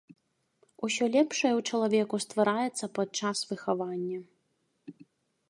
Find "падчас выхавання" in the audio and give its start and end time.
2.97-4.19